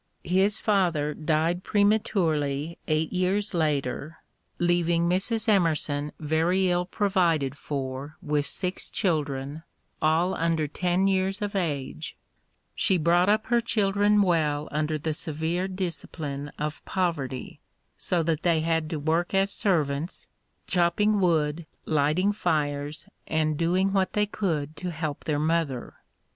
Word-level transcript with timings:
His 0.23 0.59
father 0.59 1.13
died 1.13 1.63
prematurely 1.63 2.79
eight 2.87 3.13
years 3.13 3.53
later, 3.53 4.17
leaving 4.57 5.07
Mrs. 5.07 5.47
Emerson 5.47 6.11
very 6.19 6.71
ill 6.71 6.85
provided 6.87 7.51
EMERSON 7.53 7.75
133 7.87 8.09
for 8.17 8.17
with 8.19 8.45
six 8.47 8.89
children, 8.89 9.61
all 10.01 10.33
under 10.33 10.67
ten 10.67 11.05
years 11.05 11.39
of 11.43 11.55
age» 11.55 12.17
She 12.73 12.97
brought 12.97 13.29
up 13.29 13.45
her 13.45 13.61
children 13.61 14.23
well 14.23 14.67
under 14.71 14.97
the 14.97 15.13
severe 15.13 15.67
discipline 15.67 16.51
of 16.57 16.83
poverty, 16.83 17.59
so 17.95 18.23
that 18.23 18.41
they 18.41 18.61
had 18.61 18.89
to 18.89 18.97
work 18.99 19.35
as 19.35 19.51
servants, 19.53 20.25
chopping 20.65 21.19
wood, 21.19 21.67
lighting 21.85 22.31
fires, 22.33 23.05
and 23.27 23.55
doing 23.55 23.93
what 23.93 24.13
they 24.13 24.25
could 24.25 24.75
to 24.77 24.89
help 24.89 25.25
their 25.25 25.37
mother. 25.37 25.93